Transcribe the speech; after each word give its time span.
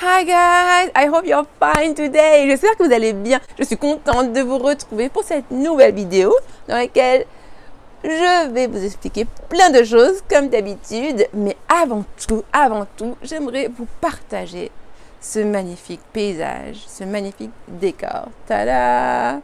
Hi 0.00 0.22
guys, 0.22 0.92
I 0.94 1.08
hope 1.08 1.26
you're 1.26 1.44
fine 1.58 1.92
today. 1.92 2.46
J'espère 2.46 2.76
que 2.76 2.84
vous 2.84 2.92
allez 2.92 3.12
bien. 3.12 3.40
Je 3.58 3.64
suis 3.64 3.76
contente 3.76 4.32
de 4.32 4.40
vous 4.42 4.58
retrouver 4.58 5.08
pour 5.08 5.24
cette 5.24 5.50
nouvelle 5.50 5.92
vidéo 5.92 6.32
dans 6.68 6.76
laquelle 6.76 7.26
je 8.04 8.48
vais 8.52 8.68
vous 8.68 8.84
expliquer 8.84 9.26
plein 9.48 9.70
de 9.70 9.82
choses 9.82 10.22
comme 10.30 10.50
d'habitude. 10.50 11.26
Mais 11.34 11.56
avant 11.68 12.04
tout, 12.28 12.44
avant 12.52 12.86
tout, 12.96 13.16
j'aimerais 13.22 13.68
vous 13.76 13.88
partager 14.00 14.70
ce 15.20 15.40
magnifique 15.40 16.02
paysage, 16.12 16.76
ce 16.86 17.02
magnifique 17.02 17.50
décor. 17.66 18.28
Tada 18.46 19.40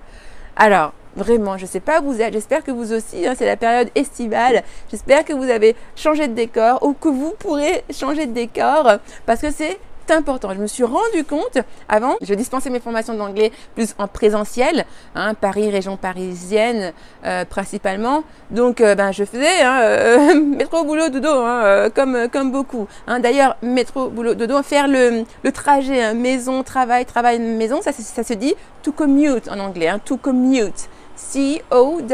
Alors, 0.55 0.93
vraiment, 1.16 1.59
je 1.59 1.64
ne 1.64 1.68
sais 1.68 1.80
pas 1.80 2.00
où 2.00 2.12
vous 2.12 2.23
êtes, 2.23 2.32
j'espère 2.32 2.62
que 2.62 2.71
vous 2.71 2.93
aussi, 2.93 3.27
hein, 3.27 3.34
c'est 3.36 3.46
la 3.46 3.57
période 3.57 3.91
estivale, 3.96 4.62
j'espère 4.89 5.25
que 5.25 5.32
vous 5.32 5.50
avez 5.50 5.75
changé 5.96 6.29
de 6.29 6.34
décor 6.34 6.80
ou 6.84 6.93
que 6.93 7.09
vous 7.09 7.34
pourrez 7.41 7.82
changer 7.91 8.27
de 8.27 8.32
décor 8.32 8.98
parce 9.27 9.41
que 9.41 9.50
c'est 9.50 9.80
important. 10.11 10.52
Je 10.55 10.61
me 10.61 10.66
suis 10.66 10.84
rendu 10.84 11.25
compte, 11.29 11.59
avant, 11.89 12.17
je 12.22 12.35
dispensais 12.35 12.71
mes 12.71 12.81
formations 12.81 13.14
d'anglais 13.14 13.53
plus 13.75 13.95
en 13.99 14.08
présentiel, 14.08 14.85
hein, 15.14 15.35
Paris, 15.35 15.71
région 15.71 15.96
parisienne 15.96 16.93
euh, 17.25 17.45
principalement. 17.45 18.25
Donc, 18.50 18.81
euh, 18.81 18.95
ben, 18.95 19.12
je 19.12 19.25
faisais 19.25 19.62
hein, 19.62 19.81
euh, 19.82 20.40
métro, 20.57 20.85
boulot, 20.85 21.09
dodo, 21.09 21.29
hein, 21.31 21.90
comme, 21.95 22.29
comme 22.32 22.50
beaucoup. 22.53 22.86
Hein. 23.07 23.21
D'ailleurs, 23.21 23.57
métro, 23.62 24.09
boulot, 24.09 24.35
dodo, 24.35 24.62
faire 24.62 24.89
le, 24.89 25.25
le 25.43 25.53
trajet 25.53 26.03
hein, 26.03 26.14
maison, 26.14 26.62
travail, 26.62 27.04
travail, 27.07 27.39
maison, 27.39 27.81
ça, 27.82 27.93
ça 27.93 28.23
se 28.23 28.34
dit 28.34 28.54
to 28.82 28.93
commute 28.93 29.48
en 29.48 29.59
anglais, 29.59 29.90
to 30.04 30.17
commute. 30.17 30.89
C-O-M-M-U-T-E. 31.17 32.06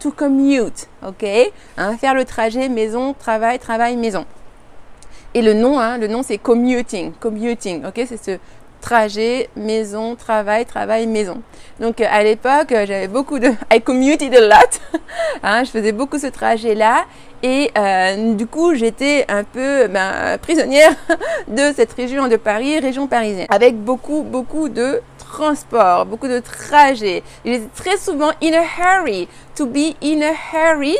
To 0.00 0.12
commute, 0.12 0.88
ok? 1.04 1.26
Faire 1.98 2.14
le 2.14 2.24
trajet 2.24 2.68
maison, 2.68 3.14
travail, 3.14 3.58
travail, 3.58 3.96
maison. 3.96 4.24
Et 5.38 5.42
le 5.42 5.54
nom, 5.54 5.78
hein, 5.78 5.98
le 5.98 6.08
nom 6.08 6.24
c'est 6.24 6.36
commuting, 6.36 7.12
commuting, 7.12 7.84
ok 7.86 8.04
C'est 8.08 8.20
ce 8.20 8.38
trajet, 8.80 9.48
maison, 9.54 10.16
travail, 10.16 10.66
travail, 10.66 11.06
maison. 11.06 11.42
Donc 11.78 12.00
euh, 12.00 12.06
à 12.10 12.24
l'époque, 12.24 12.72
euh, 12.72 12.84
j'avais 12.84 13.06
beaucoup 13.06 13.38
de... 13.38 13.46
I 13.72 13.80
commuted 13.80 14.34
a 14.34 14.40
lot. 14.40 14.80
hein, 15.44 15.62
je 15.62 15.70
faisais 15.70 15.92
beaucoup 15.92 16.18
ce 16.18 16.26
trajet-là. 16.26 17.04
Et 17.44 17.70
euh, 17.78 18.34
du 18.34 18.48
coup, 18.48 18.74
j'étais 18.74 19.26
un 19.28 19.44
peu 19.44 19.86
ben, 19.86 20.38
prisonnière 20.42 20.90
de 21.46 21.72
cette 21.72 21.92
région 21.92 22.26
de 22.26 22.34
Paris, 22.34 22.80
région 22.80 23.06
parisienne, 23.06 23.46
avec 23.48 23.76
beaucoup, 23.76 24.24
beaucoup 24.24 24.68
de 24.68 25.00
transport, 25.20 26.04
beaucoup 26.04 26.26
de 26.26 26.40
trajets. 26.40 27.22
J'étais 27.44 27.68
très 27.76 27.96
souvent 27.96 28.32
in 28.42 28.54
a 28.54 28.64
hurry. 28.64 29.28
To 29.54 29.66
be 29.66 29.94
in 30.02 30.20
a 30.20 30.32
hurry, 30.52 30.96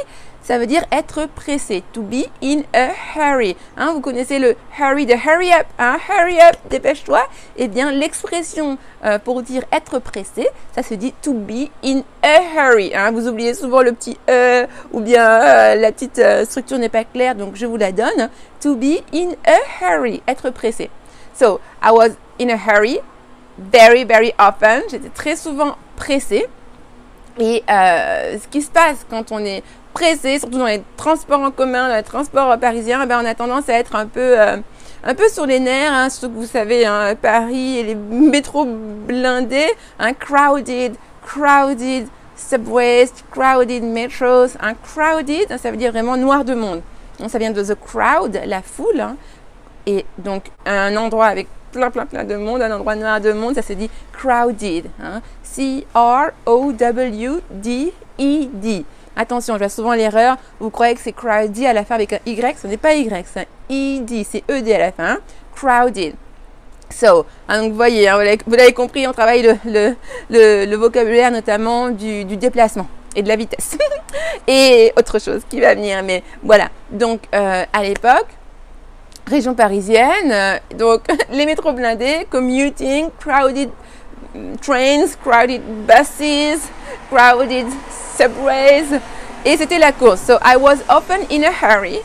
ça 0.49 0.57
veut 0.57 0.67
dire 0.67 0.83
être 0.91 1.27
pressé. 1.27 1.83
To 1.93 2.01
be 2.01 2.25
in 2.43 2.63
a 2.73 2.89
hurry. 3.15 3.55
Hein, 3.77 3.93
vous 3.93 4.01
connaissez 4.01 4.39
le 4.39 4.57
hurry, 4.81 5.05
de 5.05 5.13
hurry 5.13 5.53
up. 5.53 5.67
Hein, 5.79 5.99
hurry 6.09 6.41
up, 6.41 6.57
dépêche-toi. 6.71 7.21
Eh 7.59 7.69
bien, 7.69 7.93
l'expression 7.93 8.79
euh, 9.05 9.19
pour 9.19 9.43
dire 9.43 9.65
être 9.71 9.99
pressé, 9.99 10.49
ça 10.75 10.83
se 10.83 10.95
dit 10.95 11.13
to 11.21 11.35
be 11.35 11.69
in 11.85 12.01
a 12.23 12.41
hurry. 12.57 12.93
Hein. 12.95 13.11
Vous 13.11 13.29
oubliez 13.29 13.53
souvent 13.53 13.83
le 13.83 13.93
petit 13.93 14.17
e 14.27 14.67
ou 14.91 15.01
bien 15.01 15.23
euh, 15.23 15.75
la 15.75 15.93
petite 15.93 16.19
structure 16.47 16.79
n'est 16.79 16.89
pas 16.89 17.05
claire, 17.05 17.35
donc 17.35 17.55
je 17.55 17.67
vous 17.67 17.77
la 17.77 17.93
donne. 17.93 18.31
To 18.63 18.75
be 18.75 19.03
in 19.13 19.33
a 19.45 19.59
hurry, 19.83 20.23
être 20.27 20.49
pressé. 20.49 20.89
So, 21.35 21.61
I 21.83 21.91
was 21.91 22.13
in 22.41 22.49
a 22.49 22.57
hurry 22.57 23.01
very, 23.59 24.05
very 24.05 24.33
often. 24.39 24.81
J'étais 24.91 25.11
très 25.11 25.37
souvent 25.37 25.77
pressée. 25.97 26.47
Et 27.39 27.63
ce 27.69 28.49
qui 28.49 28.63
se 28.63 28.71
passe 28.71 29.07
quand 29.09 29.31
on 29.33 29.39
est 29.39 29.63
pressé, 29.95 30.39
surtout 30.39 30.59
dans 30.59 30.67
les 30.67 30.83
transports 30.97 31.41
en 31.41 31.51
commun, 31.51 31.89
dans 31.89 31.97
les 31.97 32.03
transports 32.03 32.59
parisiens, 32.59 33.07
eh 33.09 33.15
on 33.15 33.25
a 33.25 33.35
tendance 33.35 33.69
à 33.69 33.75
être 33.75 33.97
un 33.97 34.07
peu, 34.07 34.41
euh, 34.41 34.57
un 35.05 35.15
peu 35.15 35.29
sur 35.29 35.47
les 35.47 35.61
nerfs, 35.61 35.93
hein, 35.93 36.09
que 36.09 36.27
vous 36.27 36.47
savez, 36.47 36.87
hein, 36.87 37.15
Paris 37.21 37.79
et 37.79 37.83
les 37.83 37.95
métros 38.11 38.65
blindés, 38.65 39.71
hein, 39.99 40.13
crowded, 40.15 40.95
crowded 41.25 42.07
subways, 42.37 43.11
crowded 43.31 43.83
metros, 43.83 44.57
un 44.61 44.75
crowded, 44.75 45.59
ça 45.59 45.71
veut 45.71 45.77
dire 45.77 45.91
vraiment 45.91 46.17
noir 46.17 46.45
de 46.45 46.55
monde. 46.55 46.83
Ça 47.27 47.39
vient 47.39 47.51
de 47.51 47.63
the 47.63 47.75
crowd, 47.75 48.41
la 48.47 48.63
foule, 48.63 49.05
et 49.87 50.05
donc 50.19 50.45
un 50.65 50.97
endroit 50.97 51.27
avec 51.27 51.49
plein, 51.73 51.91
plein, 51.91 52.07
plein 52.07 52.25
de 52.25 52.37
monde, 52.37 52.63
un 52.63 52.75
endroit 52.75 52.97
noir 52.97 53.21
de 53.21 53.33
monde, 53.33 53.55
ça 53.55 53.63
se 53.63 53.73
dit 53.73 53.91
crowded. 54.13 54.87
C-R-O-W-D-E-D. 55.43 55.95
Attention, 59.17 59.55
je 59.55 59.59
vois 59.59 59.69
souvent 59.69 59.95
l'erreur. 59.95 60.37
Vous 60.61 60.71
croyez 60.71 60.95
que 60.95 61.01
c'est 61.01 61.13
crowded 61.13 61.65
à 61.65 61.73
la 61.73 61.85
fin 61.85 61.97
avec 61.97 62.13
un 62.13 62.21
Y. 62.25 62.57
Ce 62.59 62.67
n'est 62.69 62.77
pas 62.77 62.95
Y, 62.95 63.27
c'est 63.27 63.41
un 63.41 63.47
ED. 63.69 64.25
C'est 64.25 64.45
ED 64.49 64.71
à 64.73 64.79
la 64.79 64.93
fin. 64.93 65.19
Crowded. 65.55 66.15
So, 66.91 67.27
hein, 67.49 67.61
donc 67.61 67.71
vous 67.73 67.77
voyez, 67.77 68.09
hein, 68.09 68.19
vous 68.47 68.55
l'avez 68.55 68.73
compris, 68.73 69.07
on 69.07 69.13
travaille 69.13 69.43
le, 69.43 69.57
le, 70.31 70.65
le, 70.65 70.77
vocabulaire 70.77 71.31
notamment 71.31 71.91
du, 71.91 72.25
du, 72.25 72.37
déplacement 72.37 72.87
et 73.15 73.23
de 73.23 73.29
la 73.29 73.37
vitesse. 73.37 73.77
et 74.47 74.93
autre 74.97 75.19
chose 75.21 75.43
qui 75.49 75.61
va 75.61 75.75
venir, 75.75 76.03
mais 76.03 76.23
voilà. 76.43 76.71
Donc, 76.91 77.21
euh, 77.35 77.65
à 77.73 77.83
l'époque, 77.83 78.29
région 79.29 79.55
parisienne, 79.55 80.31
euh, 80.31 80.59
donc 80.77 81.03
les 81.33 81.47
métros 81.47 81.73
blindés, 81.73 82.27
commuting, 82.31 83.09
crowded 83.19 83.71
mm, 84.35 84.57
trains, 84.61 85.15
crowded 85.23 85.63
buses, 85.87 86.61
crowded 87.11 87.67
subways. 88.17 89.01
Et 89.45 89.57
c'était 89.57 89.79
la 89.79 89.93
course. 89.93 90.21
So 90.21 90.39
I 90.45 90.57
was 90.57 90.79
often 90.89 91.21
in 91.31 91.45
a 91.45 91.53
hurry. 91.53 92.01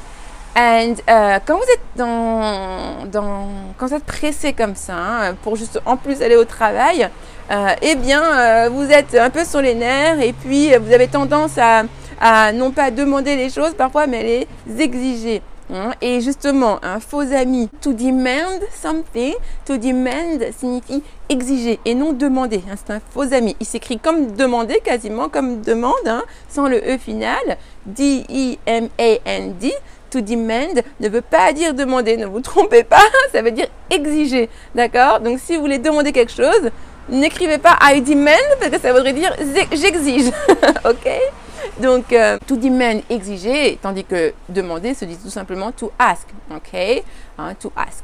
And 0.55 1.01
uh, 1.07 1.39
quand 1.45 1.57
vous 1.57 1.71
êtes 1.73 1.81
dans, 1.95 3.05
dans, 3.11 3.47
quand 3.75 3.87
vous 3.87 3.95
êtes 3.95 4.03
pressé 4.03 4.53
comme 4.53 4.75
ça, 4.75 4.93
hein, 4.95 5.35
pour 5.41 5.55
juste 5.55 5.79
en 5.83 5.97
plus 5.97 6.21
aller 6.21 6.35
au 6.35 6.45
travail, 6.45 7.09
euh, 7.51 7.67
eh 7.81 7.95
bien, 7.95 8.21
euh, 8.21 8.69
vous 8.71 8.91
êtes 8.91 9.15
un 9.15 9.31
peu 9.31 9.45
sur 9.45 9.61
les 9.61 9.73
nerfs 9.73 10.21
et 10.21 10.31
puis 10.31 10.75
vous 10.77 10.93
avez 10.93 11.07
tendance 11.07 11.57
à, 11.57 11.83
à 12.21 12.51
non 12.51 12.69
pas 12.69 12.91
demander 12.91 13.35
les 13.35 13.49
choses 13.49 13.73
parfois, 13.73 14.05
mais 14.05 14.23
les 14.67 14.81
exiger. 14.81 15.41
Hein. 15.71 15.91
Et 16.01 16.21
justement, 16.21 16.79
un 16.83 16.99
faux 16.99 17.21
ami, 17.21 17.69
to 17.81 17.93
demand 17.93 18.59
something, 18.73 19.33
to 19.65 19.77
demand 19.77 20.39
signifie 20.57 21.03
exiger 21.29 21.79
et 21.85 21.95
non 21.95 22.13
demander. 22.13 22.61
Hein. 22.69 22.75
C'est 22.75 22.93
un 22.93 22.99
faux 22.99 23.33
ami. 23.33 23.55
Il 23.59 23.65
s'écrit 23.65 23.99
comme 23.99 24.33
demander, 24.33 24.79
quasiment 24.83 25.29
comme 25.29 25.61
demande, 25.61 25.93
hein, 26.05 26.23
sans 26.49 26.67
le 26.67 26.77
E 26.77 26.97
final. 26.97 27.57
D-E-M-A-N-D. 27.85 29.73
To 30.11 30.21
demand 30.21 30.79
ne 30.99 31.09
veut 31.09 31.21
pas 31.21 31.53
dire 31.53 31.73
demander, 31.73 32.17
ne 32.17 32.27
vous 32.27 32.41
trompez 32.41 32.83
pas, 32.83 33.01
ça 33.31 33.41
veut 33.41 33.49
dire 33.49 33.67
exiger. 33.89 34.47
D'accord? 34.75 35.19
Donc 35.21 35.39
si 35.39 35.55
vous 35.55 35.61
voulez 35.61 35.79
demander 35.79 36.11
quelque 36.11 36.31
chose, 36.31 36.69
n'écrivez 37.09 37.57
pas 37.57 37.79
I 37.81 37.99
demand 37.99 38.31
parce 38.59 38.71
que 38.71 38.79
ça 38.79 38.93
voudrait 38.93 39.13
dire 39.13 39.35
j'exige. 39.71 40.27
ok? 40.85 41.09
Donc, 41.79 42.13
euh, 42.13 42.37
to 42.47 42.55
demand, 42.55 43.01
exiger, 43.09 43.79
tandis 43.81 44.03
que 44.03 44.33
demander 44.49 44.93
se 44.93 45.05
dit 45.05 45.17
tout 45.17 45.29
simplement 45.29 45.71
to 45.71 45.91
ask. 45.97 46.27
OK? 46.51 47.03
Hein, 47.37 47.53
To 47.59 47.71
ask. 47.75 48.03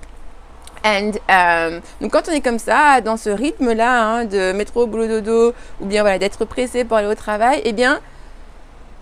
And, 0.83 1.11
euh, 1.29 1.79
donc 1.99 2.11
quand 2.11 2.29
on 2.29 2.31
est 2.31 2.41
comme 2.41 2.59
ça, 2.59 3.01
dans 3.01 3.17
ce 3.17 3.29
rythme-là, 3.29 4.03
hein, 4.03 4.25
de 4.25 4.53
métro, 4.53 4.87
boulot, 4.87 5.07
dodo, 5.07 5.53
ou 5.81 5.85
bien 5.85 6.01
voilà, 6.01 6.17
d'être 6.17 6.45
pressé 6.45 6.83
pour 6.83 6.97
aller 6.97 7.07
au 7.07 7.15
travail, 7.15 7.61
eh 7.65 7.73
bien, 7.73 7.99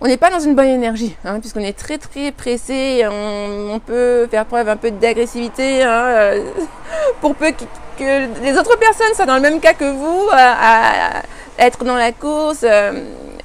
on 0.00 0.06
n'est 0.06 0.16
pas 0.16 0.30
dans 0.30 0.40
une 0.40 0.54
bonne 0.54 0.66
énergie, 0.66 1.16
hein, 1.24 1.40
puisqu'on 1.40 1.60
est 1.60 1.76
très 1.76 1.98
très 1.98 2.32
pressé, 2.32 3.06
on, 3.08 3.80
peut 3.80 4.26
faire 4.30 4.44
preuve 4.44 4.68
un 4.68 4.76
peu 4.76 4.90
d'agressivité, 4.90 5.82
hein, 5.82 6.04
euh, 6.04 6.50
pour 7.20 7.34
peu 7.36 7.52
que, 7.96 8.42
les 8.42 8.58
autres 8.58 8.76
personnes 8.78 9.14
soient 9.14 9.26
dans 9.26 9.36
le 9.36 9.40
même 9.40 9.60
cas 9.60 9.74
que 9.74 9.90
vous, 9.90 10.28
à, 10.32 11.22
être 11.58 11.84
dans 11.84 11.96
la 11.96 12.12
course 12.12 12.64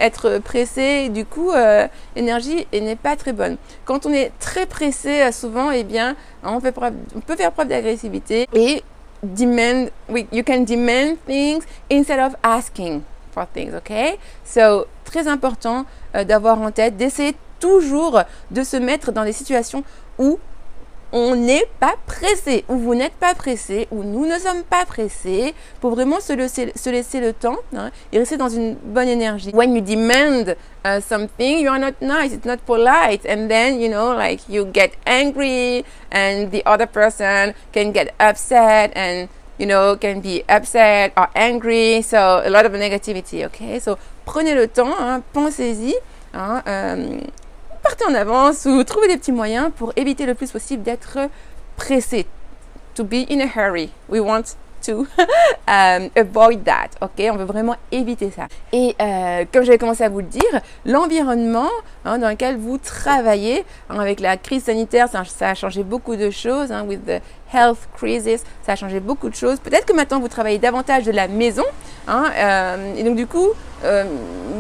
être 0.04 0.40
pressé, 0.40 1.10
du 1.10 1.26
coup, 1.26 1.52
euh, 1.52 1.88
l'énergie 2.16 2.68
n'est 2.74 2.96
pas 2.96 3.16
très 3.16 3.32
bonne. 3.34 3.58
Quand 3.86 4.06
on 4.06 4.12
est 4.12 4.32
très 4.40 4.66
pressé, 4.66 5.22
euh, 5.22 5.32
souvent, 5.32 5.72
eh 5.72 5.84
bien, 5.84 6.16
on, 6.44 6.60
peut 6.60 7.36
faire 7.38 7.52
preuve 7.52 7.70
d'agressivité 7.70 8.48
et 8.54 8.84
demand, 9.24 9.88
we, 10.10 10.26
you 10.32 10.44
can 10.44 10.62
demand 10.62 11.16
things 11.26 11.64
instead 11.92 12.20
of 12.20 12.36
asking 12.44 13.02
for 13.32 13.48
things, 13.54 13.72
ok? 13.74 14.18
So, 14.46 14.86
très 15.06 15.28
important 15.28 15.86
euh, 16.16 16.26
d'avoir 16.26 16.62
en 16.62 16.72
tête, 16.72 16.98
d'essayer 16.98 17.36
toujours 17.60 18.22
de 18.52 18.64
se 18.64 18.76
mettre 18.76 19.14
dans 19.14 19.24
des 19.24 19.32
situations 19.32 19.84
où 20.20 20.38
on 21.14 21.36
n'est 21.36 21.68
pas 21.80 21.96
pressé, 22.08 22.66
ou 22.68 22.76
vous 22.76 22.96
n'êtes 22.96 23.14
pas 23.14 23.36
pressé, 23.36 23.88
ou 23.92 24.04
nous 24.04 24.26
ne 24.26 24.38
sommes 24.40 24.64
pas 24.64 24.84
pressés, 24.84 25.54
pour 25.80 25.92
vraiment 25.92 26.20
se 26.20 26.34
laisser, 26.34 26.74
se 26.76 26.90
laisser 26.90 27.20
le 27.20 27.34
temps 27.34 27.58
hein, 27.76 27.92
et 28.12 28.18
rester 28.18 28.36
dans 28.36 28.50
une 28.50 28.74
bonne 28.74 29.08
énergie. 29.08 29.52
When 29.54 29.76
you 29.76 29.82
demand 29.82 30.56
uh, 30.84 31.00
something, 31.00 31.60
you 31.60 31.70
are 31.70 31.80
not 31.80 31.94
nice, 32.02 32.34
it's 32.34 32.46
not 32.46 32.58
polite, 32.66 33.26
and 33.28 33.48
then 33.48 33.80
you 33.80 33.90
know, 33.90 34.16
like 34.16 34.42
you 34.50 34.66
get 34.66 34.94
angry, 35.06 35.86
and 36.12 36.50
the 36.50 36.64
other 36.66 36.88
person 36.88 37.54
can 37.72 37.92
get 37.92 38.14
upset, 38.20 38.92
and 38.96 39.30
you 39.60 39.68
know, 39.68 39.96
can 39.96 40.20
be 40.20 40.44
upset 40.50 41.14
or 41.16 41.30
angry, 41.36 42.02
so 42.02 42.42
a 42.44 42.50
lot 42.50 42.66
of 42.66 42.74
negativity, 42.74 43.46
okay? 43.46 43.80
So 43.80 44.00
prenez 44.26 44.56
le 44.56 44.68
temps, 44.68 44.96
hein, 45.00 45.22
pensez-y. 45.32 45.94
Hein, 46.34 46.64
euh, 46.66 47.20
partez 47.84 48.06
en 48.06 48.14
avance 48.16 48.66
ou 48.66 48.84
trouvez 48.84 49.08
des 49.08 49.18
petits 49.18 49.32
moyens 49.32 49.70
pour 49.76 49.94
éviter 49.96 50.26
le 50.26 50.34
plus 50.34 50.52
possible 50.52 50.84
d'être 50.84 51.20
pressé. 51.76 52.26
to 52.96 53.04
be 53.04 53.26
in 53.30 53.42
a 53.42 53.48
hurry. 53.48 53.92
We 54.08 54.20
want 54.20 54.56
to 54.84 55.08
um, 55.68 56.10
avoid 56.16 56.66
that. 56.66 56.90
Ok, 57.02 57.22
on 57.32 57.38
veut 57.38 57.46
vraiment 57.46 57.78
éviter 57.92 58.32
ça. 58.32 58.48
Et 58.72 58.96
euh, 59.02 59.46
comme 59.52 59.64
j'avais 59.64 59.78
commencé 59.78 60.04
à 60.04 60.10
vous 60.10 60.20
le 60.20 60.26
dire, 60.26 60.62
l'environnement 60.86 61.70
hein, 62.04 62.18
dans 62.18 62.30
lequel 62.30 62.58
vous 62.58 62.78
travaillez, 62.78 63.64
hein, 63.90 64.00
avec 64.00 64.20
la 64.20 64.36
crise 64.36 64.66
sanitaire, 64.66 65.08
ça, 65.10 65.50
a 65.50 65.54
changé 65.54 65.84
beaucoup 65.84 66.16
de 66.16 66.30
choses. 66.30 66.72
Hein, 66.72 66.84
with 66.84 67.06
the 67.06 67.22
health 67.54 67.88
crisis, 67.96 68.44
ça 68.66 68.74
a 68.74 68.76
changé 68.76 69.00
beaucoup 69.00 69.30
de 69.30 69.36
choses. 69.36 69.60
Peut-être 69.60 69.86
que 69.86 69.94
maintenant 69.94 70.20
vous 70.20 70.28
travaillez 70.28 70.60
davantage 70.60 71.06
de 71.06 71.12
la 71.12 71.28
maison, 71.28 71.66
hein, 72.08 72.26
euh, 72.36 72.96
et 72.96 73.04
donc 73.04 73.16
du 73.16 73.28
coup, 73.28 73.50
euh, 73.86 74.04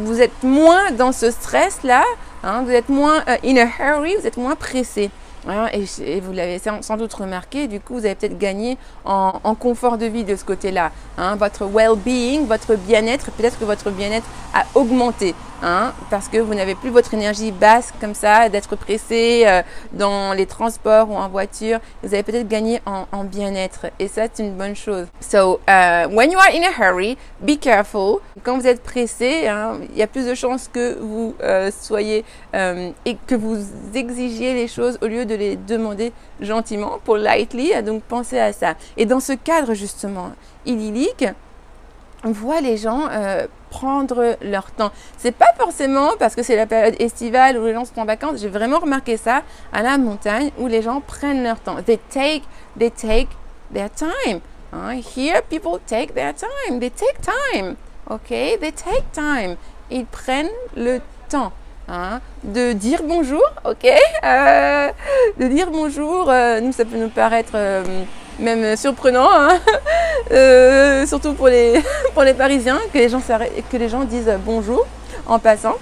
vous 0.05 0.21
êtes 0.21 0.43
moins 0.43 0.91
dans 0.91 1.11
ce 1.11 1.31
stress 1.31 1.83
là. 1.83 2.03
Hein, 2.43 2.63
vous 2.63 2.71
êtes 2.71 2.89
moins 2.89 3.21
uh, 3.21 3.39
in 3.45 3.55
a 3.57 3.65
hurry, 3.79 4.15
vous 4.19 4.27
êtes 4.27 4.37
moins 4.37 4.55
pressé. 4.55 5.09
Hein, 5.47 5.67
et, 5.73 6.19
vous 6.19 6.31
l'avez 6.31 6.59
sans 6.59 6.97
doute 6.97 7.13
remarqué, 7.13 7.67
du 7.67 7.79
coup, 7.79 7.95
vous 7.95 8.05
avez 8.05 8.15
peut-être 8.15 8.37
gagné 8.37 8.77
en, 9.05 9.39
en, 9.43 9.55
confort 9.55 9.97
de 9.97 10.05
vie 10.05 10.23
de 10.23 10.35
ce 10.35 10.43
côté-là. 10.43 10.91
Hein, 11.17 11.35
votre 11.35 11.65
well-being, 11.65 12.45
votre 12.45 12.75
bien-être, 12.75 13.31
peut-être 13.31 13.59
que 13.59 13.65
votre 13.65 13.91
bien-être 13.91 14.27
a 14.53 14.65
augmenté. 14.75 15.35
Hein, 15.65 15.93
parce 16.09 16.27
que 16.27 16.37
vous 16.39 16.53
n'avez 16.53 16.75
plus 16.75 16.89
votre 16.89 17.13
énergie 17.13 17.53
basse 17.53 17.93
comme 18.01 18.13
ça, 18.13 18.49
d'être 18.49 18.75
pressé 18.75 19.45
euh, 19.47 19.61
dans 19.93 20.33
les 20.33 20.45
transports 20.45 21.09
ou 21.09 21.15
en 21.15 21.29
voiture. 21.29 21.79
Vous 22.03 22.13
avez 22.13 22.21
peut-être 22.21 22.49
gagné 22.49 22.81
en, 22.85 23.05
en 23.13 23.23
bien-être 23.23 23.85
et 23.97 24.09
ça 24.09 24.23
c'est 24.33 24.43
une 24.43 24.55
bonne 24.55 24.75
chose. 24.75 25.07
So, 25.21 25.61
uh, 25.69 26.09
when 26.11 26.31
you 26.31 26.37
are 26.37 26.49
in 26.53 26.63
a 26.63 26.71
hurry, 26.77 27.17
be 27.39 27.57
careful. 27.57 28.19
Quand 28.43 28.57
vous 28.57 28.67
êtes 28.67 28.83
pressé, 28.83 29.47
hein, 29.47 29.79
il 29.89 29.97
y 29.97 30.01
a 30.01 30.07
plus 30.07 30.25
de 30.25 30.35
chances 30.35 30.67
que 30.67 30.99
vous 30.99 31.33
euh, 31.41 31.71
soyez 31.71 32.25
euh, 32.55 32.89
et 33.05 33.15
que 33.25 33.35
vous 33.35 33.55
exigiez 33.95 34.53
les 34.53 34.67
choses 34.67 34.99
au 35.01 35.07
lieu 35.07 35.25
de 35.25 35.35
les 35.35 35.55
demander 35.55 36.11
gentiment, 36.41 36.99
politely. 37.05 37.71
Donc 37.83 38.03
pensez 38.03 38.37
à 38.37 38.51
ça. 38.51 38.75
Et 38.97 39.05
dans 39.05 39.21
ce 39.21 39.31
cadre 39.31 39.73
justement 39.75 40.31
idyllique, 40.65 41.25
on 42.25 42.31
voit 42.31 42.61
les 42.61 42.77
gens 42.77 43.07
euh, 43.11 43.47
prendre 43.73 44.37
leur 44.41 44.71
temps. 44.71 44.91
C'est 45.17 45.35
pas 45.35 45.51
forcément 45.57 46.11
parce 46.19 46.35
que 46.35 46.43
c'est 46.43 46.55
la 46.55 46.67
période 46.67 46.95
estivale 46.99 47.57
où 47.57 47.65
les 47.65 47.73
gens 47.73 47.85
sont 47.85 47.99
en 47.99 48.05
vacances. 48.05 48.39
J'ai 48.39 48.49
vraiment 48.49 48.79
remarqué 48.79 49.17
ça 49.17 49.41
à 49.71 49.81
la 49.81 49.97
montagne 49.97 50.51
où 50.59 50.67
les 50.67 50.83
gens 50.83 51.01
prennent 51.01 51.43
leur 51.43 51.59
temps. 51.59 51.77
They 51.83 51.99
take, 52.09 52.43
they 52.77 52.91
take 52.91 53.29
their 53.73 53.89
time. 53.89 54.39
Hein? 54.71 55.01
Here, 55.15 55.41
people 55.49 55.79
take 55.87 56.13
their 56.13 56.33
time. 56.35 56.79
They 56.79 56.91
take 56.91 57.17
time. 57.21 57.75
Ok, 58.09 58.29
they 58.29 58.71
take 58.71 59.05
time. 59.11 59.55
Ils 59.89 60.05
prennent 60.05 60.55
le 60.75 60.99
temps. 61.29 61.51
Hein, 61.89 62.21
de 62.45 62.71
dire 62.71 63.01
bonjour, 63.03 63.43
ok, 63.65 63.85
euh, 64.23 64.89
de 65.37 65.47
dire 65.49 65.69
bonjour, 65.69 66.29
euh, 66.29 66.61
nous 66.61 66.71
ça 66.71 66.85
peut 66.85 66.95
nous 66.95 67.09
paraître 67.09 67.51
euh, 67.55 67.83
même 68.39 68.75
surprenant, 68.75 69.29
hein 69.31 69.59
euh, 70.31 71.05
surtout 71.05 71.33
pour 71.33 71.47
les, 71.47 71.81
pour 72.13 72.23
les 72.23 72.33
Parisiens, 72.33 72.79
que 72.91 72.97
les, 72.97 73.09
gens 73.09 73.21
que 73.21 73.77
les 73.77 73.89
gens 73.89 74.03
disent 74.03 74.31
bonjour 74.45 74.85
en 75.25 75.39
passant. 75.39 75.75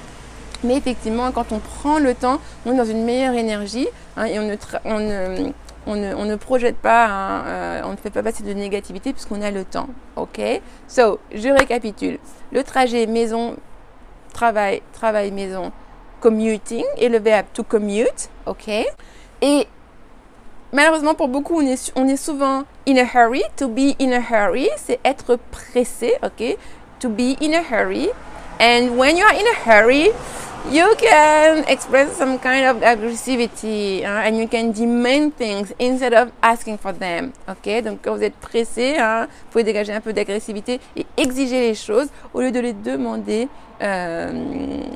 Mais 0.63 0.75
effectivement, 0.77 1.31
quand 1.31 1.51
on 1.51 1.59
prend 1.59 1.98
le 1.98 2.13
temps, 2.13 2.39
on 2.65 2.74
est 2.74 2.77
dans 2.77 2.86
une 2.86 3.03
meilleure 3.03 3.33
énergie 3.33 3.88
hein, 4.15 4.25
et 4.25 4.39
on 4.39 4.44
ne, 4.44 4.56
on, 4.86 5.00
ne, 5.00 5.51
on, 5.88 5.95
ne, 5.95 6.13
on 6.13 6.25
ne, 6.25 6.36
projette 6.36 6.77
pas, 6.77 7.07
hein, 7.07 7.44
euh, 7.48 7.81
on 7.86 7.92
ne 7.92 7.98
fait 7.98 8.12
pas 8.12 8.21
passer 8.21 8.44
de 8.44 8.53
négativité 8.53 9.12
puisqu'on 9.12 9.42
a 9.42 9.50
le 9.50 9.65
temps. 9.65 9.88
Ok? 10.15 10.39
So, 10.88 11.19
je 11.33 11.50
récapitule. 11.50 12.19
Le 12.51 12.63
trajet 12.63 13.07
maison, 13.07 13.56
travail, 14.33 14.83
travail, 14.94 15.31
maison, 15.31 15.71
commuting 16.19 16.86
et 16.98 17.09
le 17.09 17.18
verbe 17.18 17.48
to 17.53 17.63
commute. 17.63 18.30
Ok? 18.45 18.69
Et 19.42 19.68
malheureusement 20.71 21.13
pour 21.13 21.27
beaucoup, 21.27 21.62
on 21.62 22.07
est, 22.07 22.15
souvent 22.18 22.63
in 22.88 22.97
a 22.97 23.06
hurry. 23.06 23.44
To 23.57 23.68
be 23.68 23.95
in 24.00 24.12
a 24.12 24.21
hurry, 24.21 24.69
c'est 24.77 25.00
être 25.03 25.38
pressé, 25.51 26.13
ok? 26.23 26.57
To 27.00 27.09
be 27.09 27.35
in 27.41 27.53
a 27.53 27.63
hurry. 27.63 28.09
And 28.59 28.97
when 28.97 29.18
you 29.18 29.25
are 29.25 29.33
in 29.33 29.45
a 29.47 29.56
hurry, 29.65 30.09
you 30.69 30.85
can 30.97 31.63
express 31.67 32.15
some 32.17 32.37
kind 32.37 32.65
of 32.65 32.83
aggressivity 32.83 34.03
hein, 34.03 34.23
and 34.25 34.37
you 34.37 34.47
can 34.47 34.71
demand 34.71 35.35
things 35.35 35.73
instead 35.79 36.13
of 36.13 36.31
asking 36.41 36.77
for 36.77 36.93
them. 36.93 37.31
Ok, 37.47 37.83
donc 37.83 37.99
quand 38.03 38.15
vous 38.15 38.23
êtes 38.23 38.35
pressé, 38.35 38.97
hein, 38.97 39.27
vous 39.27 39.51
pouvez 39.51 39.63
dégager 39.63 39.93
un 39.93 40.01
peu 40.01 40.13
d'agressivité 40.13 40.79
et 40.95 41.05
exiger 41.17 41.61
les 41.61 41.75
choses 41.75 42.09
au 42.33 42.41
lieu 42.41 42.51
de 42.51 42.59
les 42.59 42.73
demander 42.73 43.47
euh, 43.81 44.31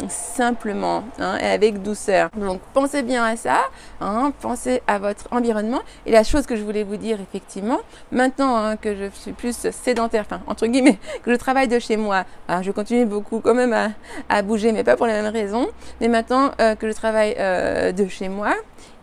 simplement 0.10 1.04
hein, 1.20 1.38
et 1.42 1.48
avec 1.48 1.82
douceur. 1.82 2.30
Donc 2.38 2.62
pensez 2.74 3.02
bien 3.02 3.24
à 3.24 3.36
ça, 3.36 3.62
hein, 4.00 4.32
pensez 4.42 4.84
à 4.86 5.00
votre 5.00 5.28
environnement. 5.32 5.82
Et 6.06 6.12
la 6.12 6.24
chose 6.24 6.46
que 6.46 6.56
je 6.56 6.62
voulais 6.62 6.84
vous 6.84 6.98
dire 6.98 7.20
effectivement, 7.20 7.80
maintenant 8.12 8.56
hein, 8.56 8.78
que 8.78 8.96
je 8.96 9.10
suis 9.20 9.32
plus 9.32 9.70
sédentaire, 9.72 10.26
enfin 10.30 10.42
entre 10.46 10.68
guillemets, 10.68 11.00
que 11.24 11.32
je 11.32 11.36
travaille 11.36 11.68
de 11.68 11.80
chez 11.80 11.98
moi, 11.98 12.26
alors, 12.48 12.62
je 12.62 12.72
continue 12.72 13.06
beaucoup 13.06 13.40
quand 13.40 13.56
même 13.56 13.74
à, 13.74 13.90
à, 14.30 14.44
bouger, 14.44 14.72
mais 14.72 14.84
pas 14.84 14.96
pour 14.96 15.08
les 15.08 15.14
mêmes 15.14 15.34
raisons. 15.34 15.55
Mais 16.02 16.08
maintenant 16.08 16.52
euh, 16.60 16.76
que 16.76 16.88
je 16.88 16.94
travaille 16.94 17.36
euh, 17.40 17.92
de 17.92 18.08
chez 18.08 18.30
moi, 18.30 18.54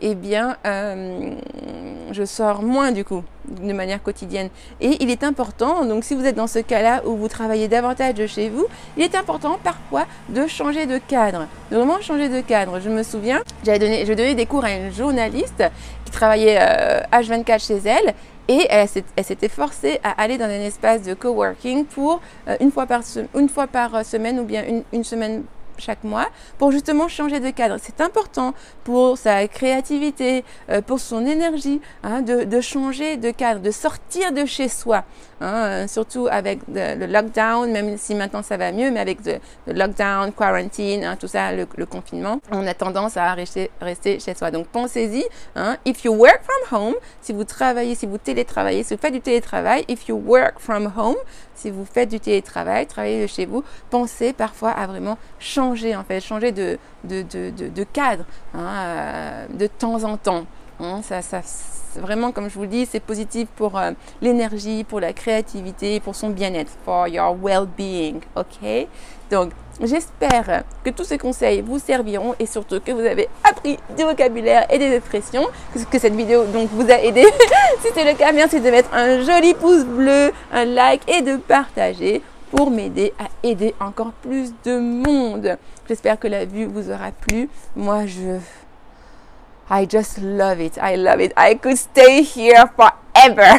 eh 0.02 0.16
bien, 0.16 0.56
euh, 0.66 1.30
je 2.10 2.24
sors 2.24 2.62
moins 2.62 2.90
du 2.90 3.04
coup, 3.04 3.22
de 3.46 3.72
manière 3.72 4.02
quotidienne. 4.02 4.48
Et 4.80 4.96
il 5.00 5.10
est 5.10 5.22
important, 5.22 5.84
donc 5.84 6.02
si 6.04 6.14
vous 6.14 6.24
êtes 6.24 6.34
dans 6.34 6.48
ce 6.48 6.58
cas-là 6.58 7.02
où 7.06 7.16
vous 7.16 7.28
travaillez 7.28 7.68
davantage 7.68 8.14
de 8.14 8.26
chez 8.26 8.48
vous, 8.48 8.66
il 8.96 9.04
est 9.04 9.14
important 9.14 9.58
parfois 9.62 10.06
de 10.28 10.46
changer 10.48 10.86
de 10.86 10.98
cadre, 10.98 11.46
de 11.70 11.76
vraiment 11.76 12.00
changer 12.00 12.28
de 12.28 12.40
cadre. 12.40 12.80
Je 12.80 12.90
me 12.90 13.04
souviens, 13.04 13.42
j'avais 13.64 13.78
donné, 13.78 14.04
je 14.04 14.12
donnais 14.12 14.34
des 14.34 14.46
cours 14.46 14.64
à 14.64 14.72
une 14.72 14.92
journaliste 14.92 15.62
qui 16.04 16.10
travaillait 16.10 16.58
euh, 16.60 17.00
H24 17.12 17.64
chez 17.64 17.78
elle 17.88 18.14
et 18.48 18.66
elle, 18.68 18.88
s'était 18.88 19.48
forcée 19.48 20.00
à 20.02 20.20
aller 20.20 20.36
dans 20.36 20.46
un 20.46 20.50
espace 20.50 21.02
de 21.02 21.14
coworking 21.14 21.84
pour 21.84 22.20
une, 22.58 22.72
fois 22.72 22.86
par, 22.86 23.02
une 23.36 23.48
fois 23.48 23.68
par 23.68 24.04
semaine 24.04 24.40
ou 24.40 24.44
bien 24.44 24.64
une, 24.66 24.82
une 24.92 25.04
semaine 25.04 25.44
chaque 25.78 26.04
mois 26.04 26.28
pour 26.58 26.70
justement 26.72 27.08
changer 27.08 27.40
de 27.40 27.50
cadre. 27.50 27.76
C'est 27.80 28.00
important 28.00 28.54
pour 28.84 29.18
sa 29.18 29.46
créativité, 29.48 30.44
euh, 30.70 30.80
pour 30.80 31.00
son 31.00 31.26
énergie, 31.26 31.80
hein, 32.02 32.22
de, 32.22 32.60
changer 32.60 33.16
de 33.16 33.30
cadre, 33.30 33.60
de 33.60 33.70
sortir 33.70 34.32
de 34.32 34.44
chez 34.44 34.68
soi. 34.68 35.04
Hein, 35.40 35.88
surtout 35.88 36.28
avec 36.30 36.60
le 36.72 37.06
lockdown, 37.06 37.72
même 37.72 37.98
si 37.98 38.14
maintenant 38.14 38.42
ça 38.44 38.56
va 38.56 38.70
mieux, 38.70 38.92
mais 38.92 39.00
avec 39.00 39.18
le, 39.26 39.72
lockdown, 39.72 40.30
quarantine, 40.32 41.02
hein, 41.02 41.16
tout 41.18 41.26
ça, 41.26 41.52
le, 41.52 41.66
le, 41.76 41.84
confinement, 41.84 42.38
on 42.52 42.64
a 42.64 42.74
tendance 42.74 43.16
à 43.16 43.34
rester, 43.34 43.70
rester 43.80 44.20
chez 44.20 44.34
soi. 44.34 44.52
Donc 44.52 44.68
pensez-y. 44.68 45.24
Hein, 45.56 45.76
if 45.84 46.04
you 46.04 46.14
work 46.14 46.42
from 46.42 46.80
home, 46.80 46.94
si 47.20 47.32
vous 47.32 47.42
travaillez, 47.42 47.96
si 47.96 48.06
vous 48.06 48.18
télétravaillez, 48.18 48.84
si 48.84 48.94
vous 48.94 49.00
faites 49.00 49.12
du 49.12 49.20
télétravail, 49.20 49.84
if 49.88 50.08
you 50.08 50.16
work 50.16 50.60
from 50.60 50.92
home, 50.96 51.16
si 51.54 51.70
vous 51.70 51.84
faites 51.84 52.08
du 52.08 52.20
télétravail, 52.20 52.86
travaillez 52.86 53.22
de 53.22 53.26
chez 53.26 53.46
vous, 53.46 53.62
pensez 53.90 54.32
parfois 54.32 54.70
à 54.70 54.86
vraiment 54.86 55.18
changer, 55.38 55.61
en 55.70 56.04
fait, 56.04 56.20
changer 56.20 56.52
de, 56.52 56.78
de, 57.04 57.84
cadre 57.92 58.24
hein, 58.54 58.66
euh, 58.76 59.46
de 59.54 59.66
temps 59.66 60.02
en 60.04 60.16
temps. 60.16 60.44
Hein, 60.80 61.00
ça, 61.02 61.22
ça, 61.22 61.40
vraiment, 62.00 62.32
comme 62.32 62.48
je 62.48 62.54
vous 62.54 62.62
le 62.62 62.68
dis, 62.68 62.86
c'est 62.86 63.00
positif 63.00 63.48
pour 63.56 63.78
euh, 63.78 63.92
l'énergie, 64.20 64.84
pour 64.84 65.00
la 65.00 65.12
créativité, 65.12 66.00
pour 66.00 66.14
son 66.14 66.30
bien-être, 66.30 66.72
for 66.84 67.08
your 67.08 67.36
well-being, 67.40 68.20
ok? 68.36 68.88
Donc, 69.30 69.52
j'espère 69.80 70.64
que 70.84 70.90
tous 70.90 71.04
ces 71.04 71.18
conseils 71.18 71.62
vous 71.62 71.78
serviront 71.78 72.34
et 72.38 72.46
surtout 72.46 72.80
que 72.80 72.92
vous 72.92 73.00
avez 73.00 73.28
appris 73.44 73.78
du 73.96 74.02
vocabulaire 74.02 74.66
et 74.70 74.78
des 74.78 74.94
expressions, 74.94 75.46
que, 75.72 75.78
que 75.84 75.98
cette 75.98 76.14
vidéo 76.14 76.44
donc 76.46 76.68
vous 76.72 76.90
a 76.90 76.98
aidé. 76.98 77.22
si 77.80 77.88
c'est 77.94 78.04
le 78.04 78.16
cas, 78.16 78.32
merci 78.32 78.60
de 78.60 78.70
mettre 78.70 78.92
un 78.92 79.22
joli 79.22 79.54
pouce 79.54 79.84
bleu, 79.84 80.32
un 80.52 80.64
like 80.64 81.02
et 81.10 81.22
de 81.22 81.36
partager 81.36 82.22
pour 82.52 82.70
m'aider 82.70 83.14
à 83.18 83.28
aider 83.46 83.74
encore 83.80 84.12
plus 84.12 84.52
de 84.64 84.78
monde. 84.78 85.56
J'espère 85.88 86.20
que 86.20 86.28
la 86.28 86.44
vue 86.44 86.66
vous 86.66 86.90
aura 86.90 87.10
plu. 87.10 87.48
Moi, 87.74 88.06
je 88.06 88.38
I 89.70 89.86
just 89.88 90.18
love 90.18 90.60
it. 90.60 90.76
I 90.76 90.96
love 90.96 91.20
it. 91.20 91.32
I 91.36 91.56
could 91.56 91.78
stay 91.78 92.22
here 92.22 92.66
forever. 92.76 93.58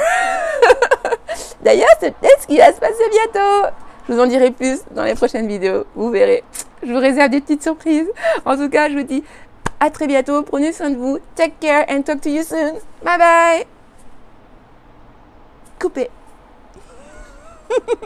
D'ailleurs, 1.64 1.90
c'est 2.00 2.14
peut-être 2.16 2.42
ce 2.44 2.48
qui 2.48 2.58
va 2.58 2.72
se 2.72 2.80
passer 2.80 3.10
bientôt. 3.10 3.74
Je 4.08 4.14
vous 4.14 4.20
en 4.20 4.28
dirai 4.28 4.52
plus 4.52 4.82
dans 4.92 5.04
les 5.04 5.16
prochaines 5.16 5.48
vidéos. 5.48 5.86
Vous 5.96 6.12
verrez. 6.12 6.44
Je 6.84 6.94
vous 6.94 7.00
réserve 7.00 7.32
des 7.32 7.42
petites 7.42 7.64
surprises. 7.64 8.12
En 8.46 8.56
tout 8.56 8.70
cas, 8.70 8.90
je 8.90 8.98
vous 8.98 9.04
dis 9.04 9.24
à 9.80 9.90
très 9.90 10.06
bientôt. 10.06 10.44
Prenez 10.44 10.72
soin 10.72 10.92
de 10.92 10.98
vous. 10.98 11.18
Take 11.36 11.56
care 11.60 11.86
and 11.90 12.04
talk 12.04 12.22
to 12.22 12.30
you 12.30 12.44
soon. 12.44 12.74
Bye 13.04 13.18
bye. 13.18 13.66
Coupé. 15.80 16.12